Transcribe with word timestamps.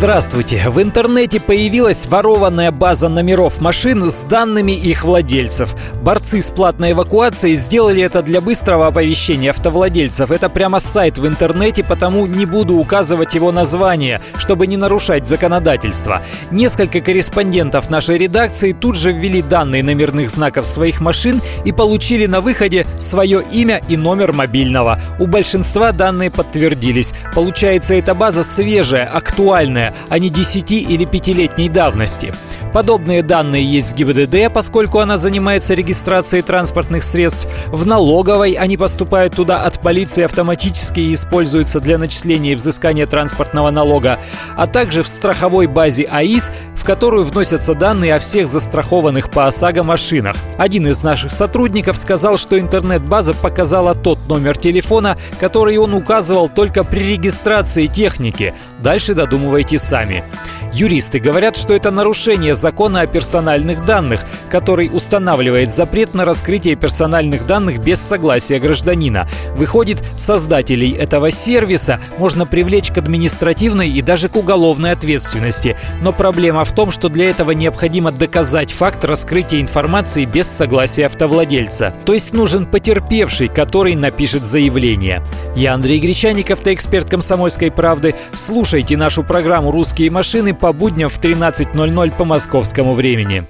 Здравствуйте! 0.00 0.64
В 0.70 0.80
интернете 0.80 1.40
появилась 1.40 2.06
ворованная 2.06 2.70
база 2.70 3.10
номеров 3.10 3.60
машин 3.60 4.08
с 4.08 4.22
данными 4.22 4.72
их 4.72 5.04
владельцев. 5.04 5.74
Борцы 6.00 6.40
с 6.40 6.48
платной 6.48 6.92
эвакуацией 6.92 7.54
сделали 7.54 8.02
это 8.02 8.22
для 8.22 8.40
быстрого 8.40 8.86
оповещения 8.86 9.50
автовладельцев. 9.50 10.30
Это 10.30 10.48
прямо 10.48 10.78
сайт 10.78 11.18
в 11.18 11.26
интернете, 11.26 11.84
потому 11.84 12.24
не 12.24 12.46
буду 12.46 12.76
указывать 12.76 13.34
его 13.34 13.52
название, 13.52 14.22
чтобы 14.38 14.66
не 14.66 14.78
нарушать 14.78 15.28
законодательство. 15.28 16.22
Несколько 16.50 17.02
корреспондентов 17.02 17.90
нашей 17.90 18.16
редакции 18.16 18.72
тут 18.72 18.96
же 18.96 19.12
ввели 19.12 19.42
данные 19.42 19.82
номерных 19.82 20.30
знаков 20.30 20.64
своих 20.64 21.02
машин 21.02 21.42
и 21.66 21.72
получили 21.72 22.24
на 22.24 22.40
выходе 22.40 22.86
свое 22.98 23.42
имя 23.52 23.82
и 23.86 23.98
номер 23.98 24.32
мобильного. 24.32 24.98
У 25.18 25.26
большинства 25.26 25.92
данные 25.92 26.30
подтвердились. 26.30 27.12
Получается, 27.34 27.92
эта 27.92 28.14
база 28.14 28.42
свежая, 28.42 29.04
актуальная, 29.04 29.89
а 30.08 30.18
не 30.18 30.30
10 30.30 30.72
или 30.72 31.06
5-летней 31.06 31.68
давности. 31.68 32.32
Подобные 32.72 33.22
данные 33.22 33.64
есть 33.64 33.92
в 33.92 33.94
ГИБДД, 33.96 34.52
поскольку 34.52 35.00
она 35.00 35.16
занимается 35.16 35.74
регистрацией 35.74 36.42
транспортных 36.42 37.02
средств. 37.02 37.48
В 37.66 37.84
налоговой 37.84 38.52
они 38.52 38.76
поступают 38.76 39.34
туда 39.34 39.64
от 39.64 39.80
полиции 39.80 40.22
автоматически 40.22 41.00
и 41.00 41.14
используются 41.14 41.80
для 41.80 41.98
начисления 41.98 42.52
и 42.52 42.54
взыскания 42.54 43.06
транспортного 43.06 43.70
налога, 43.70 44.20
а 44.56 44.66
также 44.66 45.02
в 45.02 45.08
страховой 45.08 45.66
базе 45.66 46.04
АИС, 46.04 46.52
в 46.80 46.84
которую 46.84 47.24
вносятся 47.24 47.74
данные 47.74 48.14
о 48.14 48.18
всех 48.18 48.48
застрахованных 48.48 49.30
по 49.30 49.46
ОСАГО 49.46 49.82
машинах. 49.82 50.34
Один 50.56 50.86
из 50.86 51.02
наших 51.02 51.30
сотрудников 51.30 51.98
сказал, 51.98 52.38
что 52.38 52.58
интернет-база 52.58 53.34
показала 53.34 53.94
тот 53.94 54.18
номер 54.28 54.56
телефона, 54.56 55.18
который 55.38 55.76
он 55.76 55.92
указывал 55.92 56.48
только 56.48 56.82
при 56.82 57.00
регистрации 57.00 57.86
техники. 57.86 58.54
Дальше 58.78 59.12
додумывайте 59.12 59.78
сами. 59.78 60.24
Юристы 60.72 61.18
говорят, 61.18 61.56
что 61.56 61.74
это 61.74 61.90
нарушение 61.90 62.54
закона 62.54 63.02
о 63.02 63.06
персональных 63.06 63.84
данных, 63.84 64.24
который 64.48 64.88
устанавливает 64.92 65.72
запрет 65.72 66.14
на 66.14 66.24
раскрытие 66.24 66.76
персональных 66.76 67.46
данных 67.46 67.80
без 67.80 68.00
согласия 68.00 68.58
гражданина. 68.58 69.28
Выходит, 69.56 70.02
создателей 70.16 70.92
этого 70.92 71.30
сервиса 71.30 72.00
можно 72.18 72.46
привлечь 72.46 72.90
к 72.90 72.98
административной 72.98 73.90
и 73.90 74.00
даже 74.02 74.28
к 74.28 74.36
уголовной 74.36 74.92
ответственности. 74.92 75.76
Но 76.02 76.12
проблема 76.12 76.64
в 76.64 76.72
том, 76.72 76.90
что 76.90 77.08
для 77.08 77.30
этого 77.30 77.50
необходимо 77.50 78.12
доказать 78.12 78.72
факт 78.72 79.04
раскрытия 79.04 79.60
информации 79.60 80.24
без 80.24 80.46
согласия 80.46 81.06
автовладельца. 81.06 81.94
То 82.04 82.14
есть 82.14 82.32
нужен 82.32 82.66
потерпевший, 82.66 83.48
который 83.48 83.94
напишет 83.94 84.46
заявление. 84.46 85.22
Я 85.56 85.74
Андрей 85.74 85.98
Гречаников, 85.98 86.60
ты 86.60 86.74
эксперт 86.74 87.10
комсомольской 87.10 87.70
правды. 87.70 88.14
Слушайте 88.34 88.96
нашу 88.96 89.24
программу 89.24 89.70
«Русские 89.70 90.10
машины» 90.10 90.54
по 90.60 90.72
будням 90.72 91.08
в 91.08 91.18
13.00 91.18 92.12
по 92.16 92.24
московскому 92.24 92.94
времени. 92.94 93.44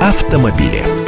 Автомобили. 0.00 0.99